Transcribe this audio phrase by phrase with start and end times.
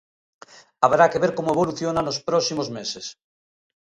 [0.83, 3.05] Haberá que ver como evoluciona nos próximos meses.